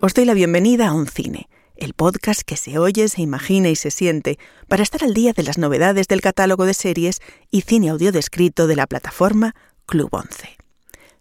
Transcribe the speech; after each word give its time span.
Os 0.00 0.14
doy 0.14 0.26
la 0.26 0.34
bienvenida 0.34 0.86
a 0.86 0.92
Un 0.92 1.08
Cine, 1.08 1.48
el 1.74 1.92
podcast 1.92 2.42
que 2.42 2.56
se 2.56 2.78
oye, 2.78 3.08
se 3.08 3.20
imagina 3.20 3.68
y 3.68 3.74
se 3.74 3.90
siente 3.90 4.38
para 4.68 4.84
estar 4.84 5.02
al 5.02 5.12
día 5.12 5.32
de 5.32 5.42
las 5.42 5.58
novedades 5.58 6.06
del 6.06 6.20
catálogo 6.20 6.66
de 6.66 6.74
series 6.74 7.18
y 7.50 7.62
cine 7.62 7.90
audio 7.90 8.12
descrito 8.12 8.68
de 8.68 8.76
la 8.76 8.86
plataforma 8.86 9.56
Club 9.86 10.10
11. 10.12 10.56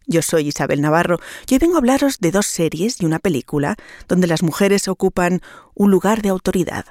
Yo 0.06 0.22
soy 0.22 0.50
Isabel 0.50 0.82
Navarro 0.82 1.18
y 1.50 1.56
hoy 1.56 1.58
vengo 1.58 1.74
a 1.74 1.78
hablaros 1.80 2.20
de 2.20 2.30
dos 2.30 2.46
series 2.46 3.02
y 3.02 3.08
una 3.08 3.18
película 3.18 3.78
donde 4.08 4.28
las 4.28 4.44
mujeres 4.44 4.88
ocupan 4.88 5.42
un 5.74 5.90
lugar 5.90 6.22
de 6.22 6.30
autoridad, 6.30 6.86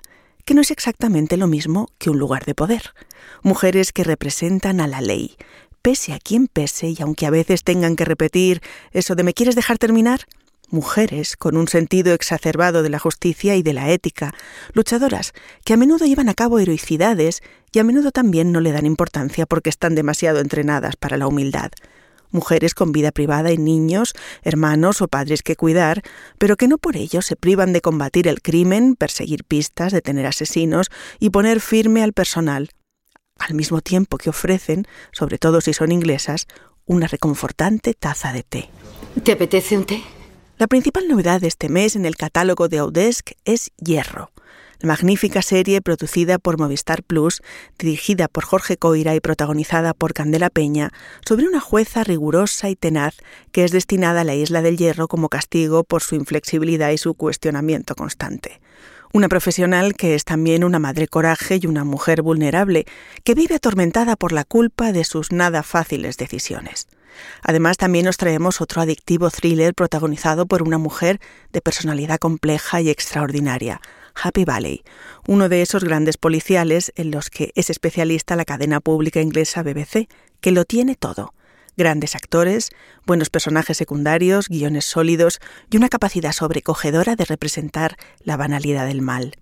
que 0.44 0.54
no 0.54 0.62
es 0.62 0.72
exactamente 0.72 1.36
lo 1.36 1.46
mismo 1.46 1.88
que 1.98 2.10
un 2.10 2.18
lugar 2.18 2.46
de 2.46 2.56
poder. 2.56 2.94
Mujeres 3.42 3.92
que 3.92 4.02
representan 4.02 4.80
a 4.80 4.88
la 4.88 5.00
ley, 5.00 5.36
pese 5.82 6.14
a 6.14 6.18
quien 6.18 6.48
pese 6.48 6.88
y 6.88 6.96
aunque 6.98 7.26
a 7.26 7.30
veces 7.30 7.62
tengan 7.62 7.94
que 7.94 8.04
repetir 8.04 8.60
eso 8.90 9.14
de 9.14 9.22
¿me 9.22 9.34
quieres 9.34 9.54
dejar 9.54 9.78
terminar? 9.78 10.26
Mujeres 10.68 11.36
con 11.36 11.56
un 11.56 11.68
sentido 11.68 12.12
exacerbado 12.12 12.82
de 12.82 12.90
la 12.90 12.98
justicia 12.98 13.56
y 13.56 13.62
de 13.62 13.72
la 13.72 13.90
ética, 13.90 14.34
luchadoras 14.72 15.32
que 15.64 15.74
a 15.74 15.76
menudo 15.76 16.06
llevan 16.06 16.28
a 16.28 16.34
cabo 16.34 16.58
heroicidades 16.58 17.42
y 17.72 17.78
a 17.78 17.84
menudo 17.84 18.10
también 18.10 18.52
no 18.52 18.60
le 18.60 18.72
dan 18.72 18.86
importancia 18.86 19.46
porque 19.46 19.70
están 19.70 19.94
demasiado 19.94 20.40
entrenadas 20.40 20.96
para 20.96 21.16
la 21.16 21.26
humildad. 21.26 21.70
Mujeres 22.30 22.74
con 22.74 22.92
vida 22.92 23.12
privada 23.12 23.52
y 23.52 23.58
niños, 23.58 24.14
hermanos 24.42 25.00
o 25.00 25.08
padres 25.08 25.42
que 25.42 25.56
cuidar, 25.56 26.02
pero 26.38 26.56
que 26.56 26.68
no 26.68 26.76
por 26.78 26.96
ello 26.96 27.22
se 27.22 27.36
privan 27.36 27.72
de 27.72 27.80
combatir 27.80 28.26
el 28.26 28.42
crimen, 28.42 28.96
perseguir 28.96 29.44
pistas, 29.44 29.92
detener 29.92 30.26
asesinos 30.26 30.88
y 31.20 31.30
poner 31.30 31.60
firme 31.60 32.02
al 32.02 32.12
personal, 32.12 32.70
al 33.38 33.54
mismo 33.54 33.80
tiempo 33.80 34.18
que 34.18 34.30
ofrecen, 34.30 34.86
sobre 35.12 35.38
todo 35.38 35.60
si 35.60 35.72
son 35.72 35.92
inglesas, 35.92 36.46
una 36.84 37.06
reconfortante 37.06 37.94
taza 37.94 38.32
de 38.32 38.42
té. 38.42 38.70
¿Te 39.22 39.32
apetece 39.32 39.76
un 39.76 39.84
té? 39.84 40.02
La 40.58 40.68
principal 40.68 41.06
novedad 41.06 41.42
de 41.42 41.48
este 41.48 41.68
mes 41.68 41.96
en 41.96 42.06
el 42.06 42.16
catálogo 42.16 42.68
de 42.68 42.78
Audesk 42.78 43.32
es 43.44 43.72
Hierro, 43.76 44.30
la 44.80 44.88
magnífica 44.88 45.42
serie 45.42 45.82
producida 45.82 46.38
por 46.38 46.58
Movistar 46.58 47.02
Plus, 47.02 47.42
dirigida 47.78 48.26
por 48.26 48.46
Jorge 48.46 48.78
Coira 48.78 49.14
y 49.14 49.20
protagonizada 49.20 49.92
por 49.92 50.14
Candela 50.14 50.48
Peña, 50.48 50.92
sobre 51.28 51.46
una 51.46 51.60
jueza 51.60 52.04
rigurosa 52.04 52.70
y 52.70 52.74
tenaz 52.74 53.16
que 53.52 53.64
es 53.64 53.70
destinada 53.70 54.22
a 54.22 54.24
la 54.24 54.34
isla 54.34 54.62
del 54.62 54.78
Hierro 54.78 55.08
como 55.08 55.28
castigo 55.28 55.84
por 55.84 56.02
su 56.02 56.14
inflexibilidad 56.14 56.88
y 56.88 56.96
su 56.96 57.12
cuestionamiento 57.12 57.94
constante. 57.94 58.62
Una 59.12 59.28
profesional 59.28 59.92
que 59.92 60.14
es 60.14 60.24
también 60.24 60.64
una 60.64 60.78
madre 60.78 61.06
coraje 61.06 61.58
y 61.60 61.66
una 61.66 61.84
mujer 61.84 62.22
vulnerable, 62.22 62.86
que 63.24 63.34
vive 63.34 63.56
atormentada 63.56 64.16
por 64.16 64.32
la 64.32 64.44
culpa 64.44 64.92
de 64.92 65.04
sus 65.04 65.32
nada 65.32 65.62
fáciles 65.62 66.16
decisiones. 66.16 66.88
Además, 67.42 67.76
también 67.76 68.04
nos 68.04 68.16
traemos 68.16 68.60
otro 68.60 68.82
adictivo 68.82 69.30
thriller 69.30 69.74
protagonizado 69.74 70.46
por 70.46 70.62
una 70.62 70.78
mujer 70.78 71.20
de 71.52 71.60
personalidad 71.60 72.18
compleja 72.18 72.80
y 72.80 72.90
extraordinaria, 72.90 73.80
Happy 74.14 74.44
Valley, 74.44 74.82
uno 75.26 75.48
de 75.48 75.62
esos 75.62 75.84
grandes 75.84 76.16
policiales 76.16 76.92
en 76.96 77.10
los 77.10 77.30
que 77.30 77.52
es 77.54 77.70
especialista 77.70 78.36
la 78.36 78.44
cadena 78.44 78.80
pública 78.80 79.20
inglesa 79.20 79.62
BBC, 79.62 80.08
que 80.40 80.52
lo 80.52 80.64
tiene 80.64 80.94
todo. 80.94 81.34
Grandes 81.76 82.14
actores, 82.14 82.70
buenos 83.04 83.28
personajes 83.28 83.76
secundarios, 83.76 84.48
guiones 84.48 84.86
sólidos 84.86 85.40
y 85.70 85.76
una 85.76 85.90
capacidad 85.90 86.32
sobrecogedora 86.32 87.16
de 87.16 87.26
representar 87.26 87.96
la 88.24 88.38
banalidad 88.38 88.86
del 88.86 89.02
mal. 89.02 89.36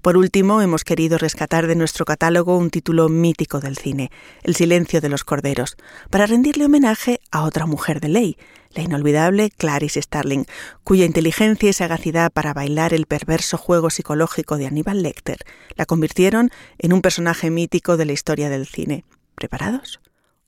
Por 0.00 0.16
último, 0.16 0.60
hemos 0.60 0.84
querido 0.84 1.18
rescatar 1.18 1.66
de 1.66 1.74
nuestro 1.74 2.04
catálogo 2.04 2.56
un 2.56 2.70
título 2.70 3.08
mítico 3.08 3.60
del 3.60 3.76
cine, 3.76 4.10
El 4.42 4.56
silencio 4.56 5.00
de 5.00 5.08
los 5.08 5.24
corderos, 5.24 5.76
para 6.10 6.26
rendirle 6.26 6.66
homenaje 6.66 7.20
a 7.30 7.44
otra 7.44 7.66
mujer 7.66 8.00
de 8.00 8.08
ley, 8.08 8.36
la 8.70 8.82
inolvidable 8.82 9.50
Clarice 9.50 10.00
Starling, 10.00 10.46
cuya 10.84 11.04
inteligencia 11.04 11.68
y 11.68 11.72
sagacidad 11.72 12.32
para 12.32 12.54
bailar 12.54 12.94
el 12.94 13.06
perverso 13.06 13.58
juego 13.58 13.90
psicológico 13.90 14.56
de 14.56 14.66
Aníbal 14.66 15.02
Lecter 15.02 15.38
la 15.76 15.86
convirtieron 15.86 16.50
en 16.78 16.92
un 16.92 17.02
personaje 17.02 17.50
mítico 17.50 17.96
de 17.96 18.06
la 18.06 18.12
historia 18.12 18.48
del 18.48 18.66
cine. 18.66 19.04
¿Preparados? 19.34 20.00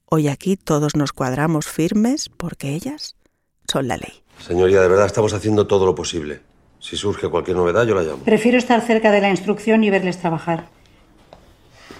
Hoy 0.06 0.28
aquí 0.28 0.56
todos 0.56 0.96
nos 0.96 1.12
cuadramos 1.12 1.66
firmes 1.66 2.28
porque 2.28 2.74
ellas 2.74 3.16
son 3.66 3.88
la 3.88 3.96
ley. 3.96 4.22
Señoría, 4.38 4.80
de 4.80 4.88
verdad 4.88 5.06
estamos 5.06 5.32
haciendo 5.32 5.66
todo 5.66 5.86
lo 5.86 5.94
posible. 5.94 6.40
Si 6.84 6.98
surge 6.98 7.30
cualquier 7.30 7.56
novedad, 7.56 7.86
yo 7.86 7.94
la 7.94 8.02
llamo. 8.02 8.24
Prefiero 8.24 8.58
estar 8.58 8.78
cerca 8.82 9.10
de 9.10 9.22
la 9.22 9.30
instrucción 9.30 9.82
y 9.84 9.88
verles 9.88 10.18
trabajar. 10.18 10.66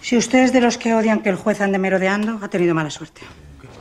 Si 0.03 0.19
usted 0.19 0.41
es 0.41 0.53
de 0.53 0.61
los 0.61 0.77
que 0.77 0.95
odian 0.95 1.23
que 1.23 1.31
el 1.31 1.37
juez 1.37 1.63
ande 1.63 1.79
merodeando, 1.79 2.39
ha 2.43 2.49
tenido 2.49 2.75
mala 2.75 2.91
suerte. 2.91 3.23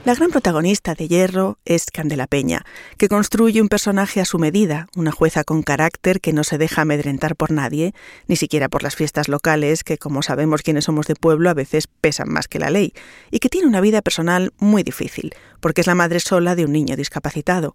La 0.05 0.15
gran 0.15 0.31
protagonista 0.31 0.95
de 0.95 1.07
Hierro 1.07 1.59
es 1.63 1.85
Candela 1.85 2.27
Peña, 2.27 2.65
que 2.97 3.07
construye 3.07 3.61
un 3.61 3.69
personaje 3.69 4.19
a 4.19 4.25
su 4.25 4.37
medida, 4.37 4.89
una 4.97 5.13
jueza 5.13 5.45
con 5.45 5.63
carácter 5.63 6.19
que 6.19 6.33
no 6.33 6.43
se 6.43 6.57
deja 6.57 6.81
amedrentar 6.81 7.37
por 7.37 7.51
nadie, 7.51 7.93
ni 8.27 8.35
siquiera 8.35 8.67
por 8.67 8.83
las 8.83 8.97
fiestas 8.97 9.29
locales, 9.29 9.85
que 9.85 9.97
como 9.97 10.21
sabemos 10.21 10.61
quienes 10.61 10.83
somos 10.83 11.07
de 11.07 11.15
pueblo 11.15 11.49
a 11.49 11.53
veces 11.53 11.87
pesan 11.87 12.27
más 12.27 12.49
que 12.49 12.59
la 12.59 12.69
ley, 12.69 12.93
y 13.31 13.39
que 13.39 13.47
tiene 13.47 13.65
una 13.65 13.79
vida 13.79 14.01
personal 14.01 14.51
muy 14.57 14.83
difícil, 14.83 15.33
porque 15.61 15.79
es 15.79 15.87
la 15.87 15.95
madre 15.95 16.19
sola 16.19 16.57
de 16.57 16.65
un 16.65 16.73
niño 16.73 16.97
discapacitado. 16.97 17.73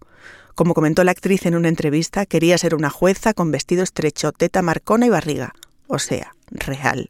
Como 0.53 0.75
comentó 0.75 1.03
la 1.03 1.11
actriz 1.11 1.47
en 1.47 1.55
una 1.55 1.67
entrevista, 1.67 2.27
quería 2.27 2.59
ser 2.59 2.75
una 2.75 2.91
jueza 2.91 3.33
con 3.33 3.49
vestido 3.49 3.81
estrecho, 3.81 4.33
teta 4.33 4.61
marcona 4.61 5.07
y 5.07 5.09
barriga. 5.09 5.53
O 5.87 5.97
sea, 5.97 6.35
real. 6.51 7.09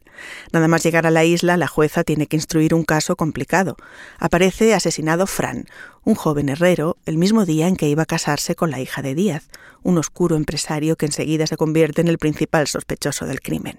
Nada 0.52 0.68
más 0.68 0.82
llegar 0.82 1.06
a 1.06 1.10
la 1.10 1.24
isla, 1.24 1.56
la 1.56 1.66
jueza 1.66 2.04
tiene 2.04 2.26
que 2.26 2.36
instruir 2.36 2.74
un 2.74 2.84
caso 2.84 3.16
complicado. 3.16 3.76
Aparece 4.18 4.74
asesinado 4.74 5.26
Fran, 5.26 5.66
un 6.04 6.14
joven 6.14 6.48
herrero, 6.48 6.96
el 7.06 7.18
mismo 7.18 7.44
día 7.44 7.68
en 7.68 7.76
que 7.76 7.88
iba 7.88 8.02
a 8.04 8.06
casarse 8.06 8.54
con 8.54 8.70
la 8.70 8.80
hija 8.80 9.02
de 9.02 9.14
Díaz, 9.14 9.48
un 9.82 9.98
oscuro 9.98 10.36
empresario 10.36 10.96
que 10.96 11.06
enseguida 11.06 11.46
se 11.46 11.56
convierte 11.56 12.00
en 12.00 12.08
el 12.08 12.18
principal 12.18 12.66
sospechoso 12.66 13.26
del 13.26 13.40
crimen. 13.40 13.78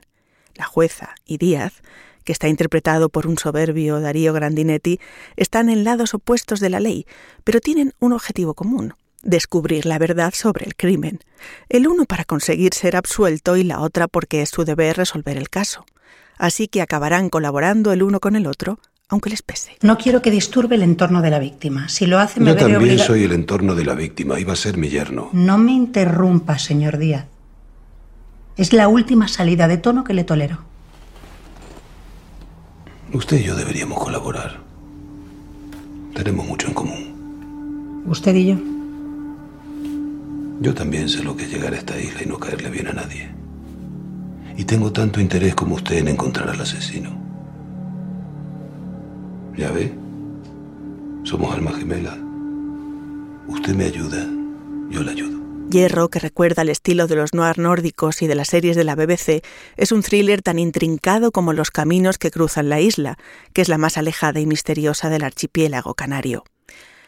La 0.55 0.65
jueza 0.65 1.15
y 1.25 1.37
Díaz 1.37 1.81
que 2.23 2.31
está 2.31 2.47
interpretado 2.47 3.09
por 3.09 3.27
un 3.27 3.37
soberbio 3.37 3.99
Darío 3.99 4.33
Grandinetti, 4.33 4.99
están 5.35 5.69
en 5.69 5.83
lados 5.83 6.13
opuestos 6.13 6.59
de 6.59 6.69
la 6.69 6.79
ley, 6.79 7.05
pero 7.43 7.59
tienen 7.59 7.93
un 7.99 8.13
objetivo 8.13 8.53
común, 8.53 8.93
descubrir 9.23 9.85
la 9.85 9.97
verdad 9.97 10.33
sobre 10.33 10.65
el 10.65 10.75
crimen, 10.75 11.19
el 11.69 11.87
uno 11.87 12.05
para 12.05 12.25
conseguir 12.25 12.73
ser 12.73 12.95
absuelto 12.95 13.57
y 13.57 13.63
la 13.63 13.79
otra 13.79 14.07
porque 14.07 14.41
es 14.41 14.49
su 14.49 14.65
deber 14.65 14.97
resolver 14.97 15.37
el 15.37 15.49
caso. 15.49 15.85
Así 16.37 16.67
que 16.67 16.81
acabarán 16.81 17.29
colaborando 17.29 17.91
el 17.91 18.03
uno 18.03 18.19
con 18.19 18.35
el 18.35 18.47
otro, 18.47 18.79
aunque 19.09 19.29
les 19.29 19.41
pese. 19.41 19.77
No 19.81 19.97
quiero 19.97 20.21
que 20.21 20.31
disturbe 20.31 20.75
el 20.75 20.83
entorno 20.83 21.21
de 21.21 21.29
la 21.29 21.37
víctima. 21.37 21.89
Si 21.89 22.05
lo 22.05 22.17
hace, 22.17 22.39
me 22.39 22.47
Yo 22.47 22.55
también 22.55 22.97
soy 22.97 23.23
el 23.23 23.33
entorno 23.33 23.75
de 23.75 23.85
la 23.85 23.93
víctima. 23.93 24.39
Iba 24.39 24.53
a 24.53 24.55
ser 24.55 24.77
mi 24.77 24.89
yerno. 24.89 25.29
No 25.33 25.57
me 25.57 25.71
interrumpa, 25.71 26.57
señor 26.57 26.97
Díaz. 26.97 27.25
Es 28.57 28.73
la 28.73 28.87
última 28.87 29.27
salida 29.27 29.67
de 29.67 29.77
tono 29.77 30.03
que 30.03 30.13
le 30.13 30.23
tolero. 30.23 30.59
Usted 33.13 33.37
y 33.37 33.43
yo 33.43 33.55
deberíamos 33.55 33.99
colaborar. 33.99 34.61
Tenemos 36.15 36.45
mucho 36.45 36.67
en 36.67 36.73
común. 36.73 38.03
¿Usted 38.07 38.35
y 38.35 38.47
yo? 38.47 38.70
Yo 40.61 40.75
también 40.75 41.09
sé 41.09 41.23
lo 41.23 41.35
que 41.35 41.45
es 41.45 41.51
llegar 41.51 41.73
a 41.73 41.77
esta 41.77 41.99
isla 41.99 42.21
y 42.21 42.27
no 42.27 42.37
caerle 42.37 42.69
bien 42.69 42.87
a 42.87 42.93
nadie. 42.93 43.31
Y 44.55 44.63
tengo 44.63 44.91
tanto 44.91 45.19
interés 45.19 45.55
como 45.55 45.73
usted 45.73 45.97
en 45.97 46.09
encontrar 46.09 46.51
al 46.51 46.61
asesino. 46.61 47.09
¿Ya 49.57 49.71
ve? 49.71 49.91
Somos 51.23 51.51
almas 51.55 51.77
gemelas. 51.77 52.15
Usted 53.47 53.73
me 53.73 53.85
ayuda, 53.85 54.23
yo 54.91 55.01
le 55.01 55.11
ayudo. 55.11 55.41
Hierro, 55.71 56.09
que 56.09 56.19
recuerda 56.19 56.61
el 56.61 56.69
estilo 56.69 57.07
de 57.07 57.15
los 57.15 57.33
noir 57.33 57.57
nórdicos 57.57 58.21
y 58.21 58.27
de 58.27 58.35
las 58.35 58.49
series 58.49 58.75
de 58.75 58.83
la 58.83 58.93
BBC, 58.93 59.41
es 59.77 59.91
un 59.91 60.03
thriller 60.03 60.43
tan 60.43 60.59
intrincado 60.59 61.31
como 61.31 61.53
los 61.53 61.71
caminos 61.71 62.19
que 62.19 62.29
cruzan 62.29 62.69
la 62.69 62.79
isla, 62.81 63.17
que 63.53 63.63
es 63.63 63.69
la 63.69 63.79
más 63.79 63.97
alejada 63.97 64.39
y 64.39 64.45
misteriosa 64.45 65.09
del 65.09 65.23
archipiélago 65.23 65.95
canario 65.95 66.43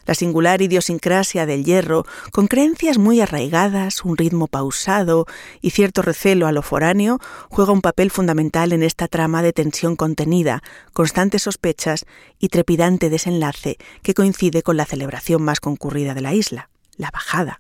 la 0.06 0.16
singular 0.16 0.62
idiosincrasia 0.62 1.46
del 1.46 1.64
hierro, 1.64 2.06
con 2.32 2.48
creencias 2.48 2.98
muy 2.98 3.22
arraigadas, 3.22 4.04
un 4.04 4.18
ritmo 4.18 4.48
pausado 4.48 5.26
y 5.62 5.72
cierto 5.72 6.02
recelo 6.02 6.48
a 6.48 6.52
lo 6.52 6.62
foráneo, 6.62 7.20
juega 7.50 7.72
un 7.72 7.82
papel 7.82 8.12
fundamental 8.12 8.74
en 8.74 8.84
esta 8.84 9.08
trama 9.08 9.42
de 9.42 9.54
tensión 9.54 9.96
contenida, 9.96 10.62
constantes 10.94 11.44
sospechas 11.44 12.06
y 12.40 12.50
trepidante 12.50 13.10
desenlace 13.10 13.78
que 14.02 14.14
coincide 14.14 14.64
con 14.64 14.78
la 14.78 14.86
celebración 14.86 15.42
más 15.42 15.60
concurrida 15.60 16.14
de 16.14 16.22
la 16.22 16.34
isla, 16.34 16.70
la 16.98 17.10
bajada. 17.12 17.60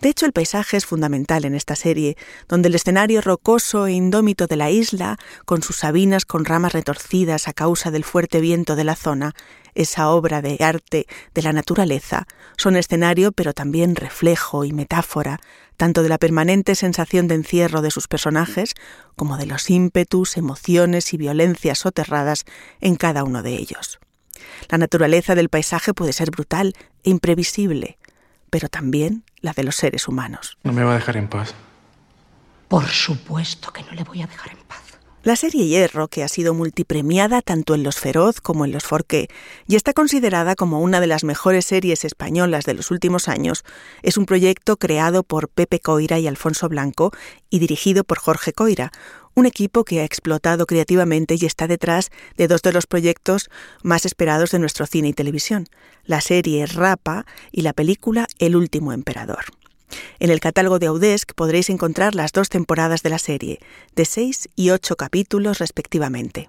De 0.00 0.08
hecho, 0.08 0.26
el 0.26 0.32
paisaje 0.32 0.76
es 0.76 0.86
fundamental 0.86 1.44
en 1.44 1.54
esta 1.54 1.76
serie, 1.76 2.16
donde 2.48 2.68
el 2.68 2.74
escenario 2.74 3.20
rocoso 3.20 3.86
e 3.86 3.92
indómito 3.92 4.46
de 4.46 4.56
la 4.56 4.70
isla, 4.70 5.18
con 5.44 5.62
sus 5.62 5.76
sabinas 5.76 6.24
con 6.24 6.44
ramas 6.44 6.72
retorcidas 6.72 7.48
a 7.48 7.52
causa 7.52 7.90
del 7.90 8.04
fuerte 8.04 8.40
viento 8.40 8.76
de 8.76 8.84
la 8.84 8.96
zona, 8.96 9.34
esa 9.74 10.10
obra 10.10 10.40
de 10.40 10.56
arte 10.60 11.06
de 11.34 11.42
la 11.42 11.52
naturaleza, 11.52 12.26
son 12.56 12.76
escenario 12.76 13.32
pero 13.32 13.52
también 13.52 13.96
reflejo 13.96 14.64
y 14.64 14.72
metáfora, 14.72 15.40
tanto 15.76 16.02
de 16.02 16.08
la 16.08 16.18
permanente 16.18 16.74
sensación 16.74 17.26
de 17.26 17.34
encierro 17.34 17.82
de 17.82 17.90
sus 17.90 18.06
personajes, 18.06 18.74
como 19.16 19.36
de 19.36 19.46
los 19.46 19.70
ímpetus, 19.70 20.36
emociones 20.36 21.12
y 21.12 21.16
violencias 21.16 21.80
soterradas 21.80 22.44
en 22.80 22.96
cada 22.96 23.24
uno 23.24 23.42
de 23.42 23.54
ellos. 23.54 23.98
La 24.68 24.78
naturaleza 24.78 25.34
del 25.34 25.48
paisaje 25.48 25.94
puede 25.94 26.12
ser 26.12 26.30
brutal 26.30 26.74
e 27.02 27.10
imprevisible, 27.10 27.98
pero 28.54 28.68
también 28.68 29.24
la 29.40 29.52
de 29.52 29.64
los 29.64 29.74
seres 29.74 30.06
humanos. 30.06 30.58
No 30.62 30.72
me 30.72 30.84
va 30.84 30.92
a 30.92 30.94
dejar 30.94 31.16
en 31.16 31.26
paz. 31.26 31.56
Por 32.68 32.86
supuesto 32.86 33.72
que 33.72 33.82
no 33.82 33.90
le 33.90 34.04
voy 34.04 34.22
a 34.22 34.28
dejar 34.28 34.52
en 34.52 34.58
paz. 34.58 35.00
La 35.24 35.34
serie 35.34 35.66
Hierro, 35.66 36.06
que 36.06 36.22
ha 36.22 36.28
sido 36.28 36.54
multipremiada 36.54 37.42
tanto 37.42 37.74
en 37.74 37.82
los 37.82 37.98
Feroz 37.98 38.40
como 38.40 38.64
en 38.64 38.70
los 38.70 38.84
Forqué 38.84 39.26
y 39.66 39.74
está 39.74 39.92
considerada 39.92 40.54
como 40.54 40.82
una 40.82 41.00
de 41.00 41.08
las 41.08 41.24
mejores 41.24 41.64
series 41.64 42.04
españolas 42.04 42.64
de 42.64 42.74
los 42.74 42.92
últimos 42.92 43.26
años, 43.26 43.64
es 44.02 44.16
un 44.18 44.24
proyecto 44.24 44.76
creado 44.76 45.24
por 45.24 45.48
Pepe 45.48 45.80
Coira 45.80 46.20
y 46.20 46.28
Alfonso 46.28 46.68
Blanco 46.68 47.10
y 47.50 47.58
dirigido 47.58 48.04
por 48.04 48.20
Jorge 48.20 48.52
Coira, 48.52 48.92
un 49.34 49.46
equipo 49.46 49.84
que 49.84 50.00
ha 50.00 50.04
explotado 50.04 50.66
creativamente 50.66 51.36
y 51.38 51.44
está 51.44 51.66
detrás 51.66 52.10
de 52.36 52.48
dos 52.48 52.62
de 52.62 52.72
los 52.72 52.86
proyectos 52.86 53.50
más 53.82 54.06
esperados 54.06 54.50
de 54.50 54.58
nuestro 54.58 54.86
cine 54.86 55.08
y 55.08 55.12
televisión, 55.12 55.66
la 56.04 56.20
serie 56.20 56.66
Rapa 56.66 57.26
y 57.52 57.62
la 57.62 57.72
película 57.72 58.26
El 58.38 58.56
último 58.56 58.92
emperador. 58.92 59.44
En 60.18 60.30
el 60.30 60.40
catálogo 60.40 60.78
de 60.78 60.86
Audesc 60.86 61.34
podréis 61.34 61.70
encontrar 61.70 62.14
las 62.14 62.32
dos 62.32 62.48
temporadas 62.48 63.02
de 63.02 63.10
la 63.10 63.18
serie, 63.18 63.60
de 63.94 64.04
seis 64.04 64.48
y 64.56 64.70
ocho 64.70 64.96
capítulos 64.96 65.58
respectivamente. 65.58 66.48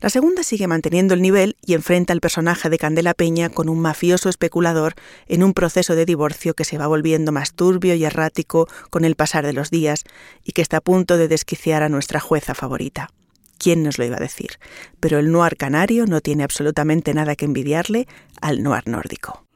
La 0.00 0.10
segunda 0.10 0.42
sigue 0.42 0.66
manteniendo 0.66 1.14
el 1.14 1.22
nivel 1.22 1.56
y 1.64 1.74
enfrenta 1.74 2.12
al 2.12 2.20
personaje 2.20 2.70
de 2.70 2.78
Candela 2.78 3.14
Peña 3.14 3.48
con 3.48 3.68
un 3.68 3.80
mafioso 3.80 4.28
especulador 4.28 4.94
en 5.26 5.42
un 5.42 5.52
proceso 5.52 5.94
de 5.94 6.06
divorcio 6.06 6.54
que 6.54 6.64
se 6.64 6.78
va 6.78 6.86
volviendo 6.86 7.32
más 7.32 7.54
turbio 7.54 7.94
y 7.94 8.04
errático 8.04 8.68
con 8.90 9.04
el 9.04 9.16
pasar 9.16 9.46
de 9.46 9.52
los 9.52 9.70
días 9.70 10.04
y 10.44 10.52
que 10.52 10.62
está 10.62 10.78
a 10.78 10.80
punto 10.82 11.16
de 11.16 11.28
desquiciar 11.28 11.82
a 11.82 11.88
nuestra 11.88 12.20
jueza 12.20 12.54
favorita. 12.54 13.10
¿Quién 13.58 13.82
nos 13.82 13.98
lo 13.98 14.04
iba 14.04 14.16
a 14.16 14.20
decir? 14.20 14.58
Pero 15.00 15.18
el 15.18 15.32
noir 15.32 15.56
canario 15.56 16.06
no 16.06 16.20
tiene 16.20 16.44
absolutamente 16.44 17.14
nada 17.14 17.36
que 17.36 17.46
envidiarle 17.46 18.06
al 18.40 18.62
noir 18.62 18.86
nórdico. 18.86 19.46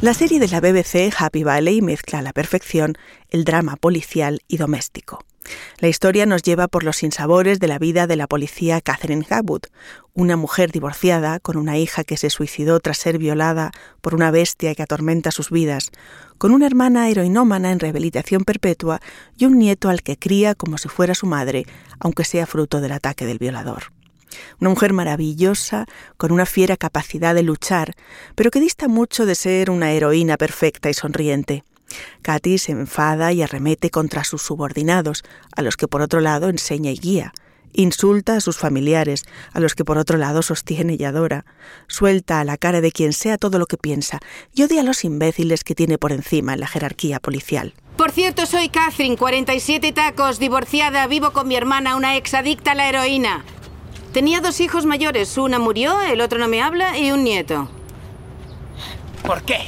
La 0.00 0.14
serie 0.14 0.38
de 0.38 0.48
la 0.48 0.60
BBC 0.60 1.12
Happy 1.16 1.42
Valley 1.42 1.80
mezcla 1.80 2.20
a 2.20 2.22
la 2.22 2.32
perfección 2.32 2.94
el 3.30 3.44
drama 3.44 3.76
policial 3.76 4.40
y 4.46 4.56
doméstico. 4.56 5.24
La 5.78 5.88
historia 5.88 6.26
nos 6.26 6.42
lleva 6.42 6.68
por 6.68 6.84
los 6.84 6.98
sinsabores 6.98 7.58
de 7.58 7.66
la 7.68 7.78
vida 7.78 8.06
de 8.06 8.16
la 8.16 8.26
policía 8.26 8.80
Catherine 8.80 9.26
Hagwood, 9.28 9.62
una 10.14 10.36
mujer 10.36 10.70
divorciada 10.70 11.40
con 11.40 11.56
una 11.56 11.78
hija 11.78 12.04
que 12.04 12.16
se 12.16 12.30
suicidó 12.30 12.78
tras 12.80 12.98
ser 12.98 13.18
violada 13.18 13.72
por 14.00 14.14
una 14.14 14.30
bestia 14.30 14.74
que 14.74 14.82
atormenta 14.82 15.30
sus 15.30 15.50
vidas, 15.50 15.90
con 16.38 16.52
una 16.52 16.66
hermana 16.66 17.08
heroinómana 17.08 17.72
en 17.72 17.80
rehabilitación 17.80 18.44
perpetua 18.44 19.00
y 19.36 19.46
un 19.46 19.58
nieto 19.58 19.88
al 19.88 20.02
que 20.02 20.16
cría 20.16 20.54
como 20.54 20.78
si 20.78 20.88
fuera 20.88 21.14
su 21.14 21.26
madre, 21.26 21.66
aunque 21.98 22.24
sea 22.24 22.46
fruto 22.46 22.80
del 22.80 22.92
ataque 22.92 23.26
del 23.26 23.38
violador. 23.38 23.92
Una 24.60 24.70
mujer 24.70 24.92
maravillosa, 24.92 25.86
con 26.16 26.32
una 26.32 26.46
fiera 26.46 26.76
capacidad 26.76 27.34
de 27.34 27.42
luchar, 27.42 27.94
pero 28.34 28.50
que 28.50 28.60
dista 28.60 28.88
mucho 28.88 29.26
de 29.26 29.34
ser 29.34 29.70
una 29.70 29.92
heroína 29.92 30.36
perfecta 30.36 30.88
y 30.88 30.94
sonriente. 30.94 31.64
Katy 32.22 32.58
se 32.58 32.72
enfada 32.72 33.32
y 33.32 33.42
arremete 33.42 33.90
contra 33.90 34.24
sus 34.24 34.42
subordinados, 34.42 35.24
a 35.56 35.62
los 35.62 35.76
que 35.76 35.88
por 35.88 36.02
otro 36.02 36.20
lado 36.20 36.48
enseña 36.48 36.90
y 36.90 36.98
guía. 36.98 37.32
Insulta 37.74 38.36
a 38.36 38.40
sus 38.40 38.58
familiares, 38.58 39.24
a 39.52 39.60
los 39.60 39.74
que 39.74 39.84
por 39.84 39.96
otro 39.96 40.18
lado 40.18 40.42
sostiene 40.42 40.96
y 40.98 41.04
adora. 41.04 41.46
Suelta 41.86 42.40
a 42.40 42.44
la 42.44 42.58
cara 42.58 42.80
de 42.80 42.92
quien 42.92 43.12
sea 43.12 43.38
todo 43.38 43.58
lo 43.58 43.66
que 43.66 43.78
piensa 43.78 44.20
y 44.54 44.62
odia 44.62 44.82
a 44.82 44.84
los 44.84 45.04
imbéciles 45.04 45.64
que 45.64 45.74
tiene 45.74 45.96
por 45.96 46.12
encima 46.12 46.52
en 46.52 46.60
la 46.60 46.66
jerarquía 46.66 47.18
policial. 47.18 47.74
Por 47.96 48.10
cierto, 48.10 48.46
soy 48.46 48.68
Catherine, 48.68 49.16
47 49.16 49.92
tacos, 49.92 50.38
divorciada, 50.38 51.06
vivo 51.06 51.32
con 51.32 51.48
mi 51.48 51.56
hermana, 51.56 51.96
una 51.96 52.16
exadicta 52.16 52.72
a 52.72 52.74
la 52.74 52.88
heroína. 52.88 53.44
Tenía 54.12 54.40
dos 54.40 54.60
hijos 54.60 54.84
mayores, 54.84 55.38
una 55.38 55.58
murió, 55.58 56.00
el 56.02 56.20
otro 56.20 56.38
no 56.38 56.48
me 56.48 56.60
habla 56.60 56.98
y 56.98 57.10
un 57.12 57.24
nieto. 57.24 57.70
¿Por 59.22 59.42
qué? 59.42 59.60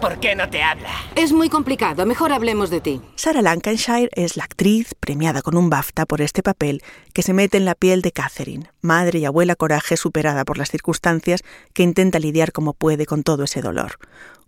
¿Por 0.00 0.18
qué 0.18 0.34
no 0.34 0.48
te 0.48 0.62
habla? 0.62 0.90
Es 1.14 1.32
muy 1.32 1.48
complicado, 1.48 2.06
mejor 2.06 2.32
hablemos 2.32 2.70
de 2.70 2.80
ti. 2.80 3.02
Sarah 3.16 3.42
Lancashire 3.42 4.08
es 4.12 4.36
la 4.36 4.44
actriz 4.44 4.94
premiada 4.98 5.42
con 5.42 5.56
un 5.56 5.70
BAFTA 5.70 6.06
por 6.06 6.22
este 6.22 6.42
papel 6.42 6.82
que 7.12 7.22
se 7.22 7.32
mete 7.32 7.58
en 7.58 7.64
la 7.64 7.74
piel 7.74 8.02
de 8.02 8.12
Catherine, 8.12 8.70
madre 8.80 9.18
y 9.18 9.24
abuela 9.24 9.56
coraje 9.56 9.96
superada 9.96 10.44
por 10.44 10.58
las 10.58 10.70
circunstancias 10.70 11.42
que 11.74 11.82
intenta 11.82 12.18
lidiar 12.18 12.52
como 12.52 12.72
puede 12.72 13.06
con 13.06 13.22
todo 13.22 13.44
ese 13.44 13.60
dolor. 13.60 13.98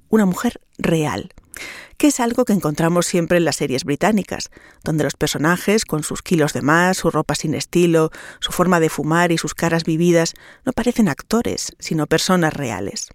Una 0.08 0.26
mujer 0.26 0.60
real, 0.78 1.32
que 1.96 2.08
es 2.08 2.20
algo 2.20 2.44
que 2.44 2.52
encontramos 2.52 3.06
siempre 3.06 3.38
en 3.38 3.44
las 3.44 3.56
series 3.56 3.84
británicas, 3.84 4.50
donde 4.84 5.04
los 5.04 5.14
personajes, 5.14 5.84
con 5.84 6.02
sus 6.02 6.22
kilos 6.22 6.52
de 6.52 6.62
más, 6.62 6.98
su 6.98 7.10
ropa 7.10 7.34
sin 7.34 7.54
estilo, 7.54 8.10
su 8.40 8.52
forma 8.52 8.80
de 8.80 8.88
fumar 8.88 9.32
y 9.32 9.38
sus 9.38 9.54
caras 9.54 9.84
vividas, 9.84 10.34
no 10.64 10.72
parecen 10.72 11.08
actores, 11.08 11.74
sino 11.78 12.06
personas 12.06 12.52
reales. 12.52 13.08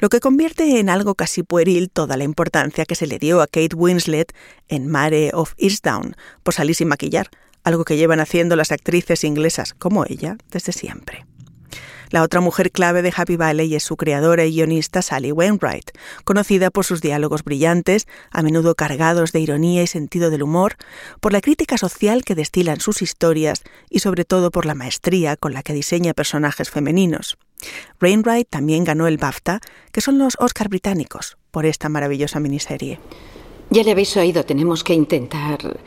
Lo 0.00 0.08
que 0.08 0.20
convierte 0.20 0.78
en 0.78 0.88
algo 0.88 1.14
casi 1.14 1.42
pueril 1.42 1.90
toda 1.90 2.16
la 2.16 2.24
importancia 2.24 2.84
que 2.84 2.94
se 2.94 3.06
le 3.06 3.18
dio 3.18 3.40
a 3.40 3.46
Kate 3.46 3.74
Winslet 3.74 4.32
en 4.68 4.88
Mare 4.88 5.30
of 5.34 5.54
Easttown 5.58 6.16
por 6.42 6.54
salir 6.54 6.74
sin 6.74 6.88
maquillar, 6.88 7.28
algo 7.64 7.84
que 7.84 7.96
llevan 7.96 8.20
haciendo 8.20 8.56
las 8.56 8.72
actrices 8.72 9.24
inglesas 9.24 9.74
como 9.74 10.04
ella 10.06 10.36
desde 10.50 10.72
siempre. 10.72 11.26
La 12.10 12.24
otra 12.24 12.40
mujer 12.40 12.72
clave 12.72 13.02
de 13.02 13.12
Happy 13.16 13.36
Valley 13.36 13.76
es 13.76 13.84
su 13.84 13.96
creadora 13.96 14.44
y 14.44 14.52
guionista 14.52 15.00
Sally 15.00 15.30
Wainwright, 15.30 15.92
conocida 16.24 16.70
por 16.70 16.84
sus 16.84 17.00
diálogos 17.00 17.44
brillantes, 17.44 18.08
a 18.32 18.42
menudo 18.42 18.74
cargados 18.74 19.30
de 19.30 19.38
ironía 19.38 19.84
y 19.84 19.86
sentido 19.86 20.30
del 20.30 20.42
humor, 20.42 20.74
por 21.20 21.32
la 21.32 21.40
crítica 21.40 21.78
social 21.78 22.24
que 22.24 22.34
destilan 22.34 22.80
sus 22.80 23.00
historias 23.00 23.62
y 23.88 24.00
sobre 24.00 24.24
todo 24.24 24.50
por 24.50 24.66
la 24.66 24.74
maestría 24.74 25.36
con 25.36 25.52
la 25.52 25.62
que 25.62 25.72
diseña 25.72 26.12
personajes 26.12 26.68
femeninos. 26.68 27.38
Wainwright 28.00 28.48
también 28.48 28.84
ganó 28.84 29.06
el 29.06 29.18
BAFTA, 29.18 29.60
que 29.92 30.00
son 30.00 30.18
los 30.18 30.36
Oscar 30.38 30.68
británicos, 30.68 31.36
por 31.50 31.66
esta 31.66 31.88
maravillosa 31.88 32.40
miniserie. 32.40 32.98
Ya 33.70 33.82
le 33.82 33.92
habéis 33.92 34.16
oído, 34.16 34.44
tenemos 34.44 34.82
que 34.82 34.94
intentar 34.94 35.80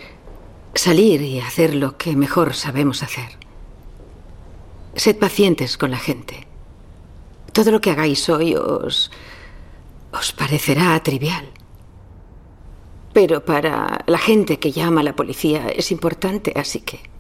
salir 0.74 1.22
y 1.22 1.40
hacer 1.40 1.76
lo 1.76 1.98
que 1.98 2.16
mejor 2.16 2.54
sabemos 2.54 3.04
hacer. 3.04 3.38
Sed 4.96 5.18
pacientes 5.18 5.78
con 5.78 5.92
la 5.92 5.98
gente. 5.98 6.48
Todo 7.52 7.72
lo 7.72 7.82
que 7.82 7.92
hagáis 7.92 8.30
hoy 8.30 8.56
os. 8.56 9.12
os 10.12 10.32
parecerá 10.34 11.02
trivial. 11.04 11.50
Pero 13.14 13.46
para 13.46 14.04
la 14.08 14.18
gente 14.18 14.60
que 14.60 14.72
llama 14.72 15.02
a 15.02 15.04
la 15.04 15.16
policía 15.16 15.68
es 15.70 15.92
importante, 15.92 16.54
así 16.56 16.82
que. 16.82 17.13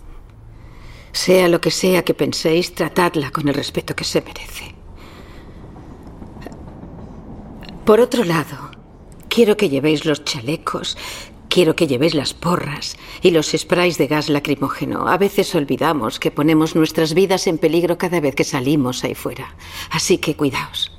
Sea 1.13 1.48
lo 1.48 1.62
que 1.62 1.72
sea 1.72 2.03
que 2.03 2.13
penséis, 2.13 2.75
tratadla 2.75 3.32
con 3.32 3.48
el 3.48 3.53
respeto 3.53 3.96
que 3.96 4.03
se 4.03 4.22
merece. 4.22 4.75
Por 7.86 8.00
otro 8.01 8.24
lado, 8.24 8.72
quiero 9.29 9.55
que 9.55 9.70
llevéis 9.70 10.05
los 10.05 10.24
chalecos 10.25 10.98
Quiero 11.53 11.75
que 11.75 11.86
llevéis 11.86 12.15
las 12.15 12.34
porras 12.34 12.98
y 13.22 13.29
los 13.29 13.51
sprays 13.55 14.00
de 14.00 14.08
gas 14.08 14.27
lacrimógeno. 14.27 15.08
A 15.08 15.20
veces 15.20 15.53
olvidamos 15.53 16.20
que 16.20 16.32
ponemos 16.32 16.75
nuestras 16.75 17.13
vidas 17.13 17.46
en 17.46 17.60
peligro 17.60 17.96
cada 17.96 18.20
vez 18.20 18.34
que 18.34 18.43
salimos 18.43 19.03
ahí 19.03 19.13
fuera. 19.13 19.55
Así 19.91 20.17
que 20.17 20.36
cuidaos. 20.36 20.91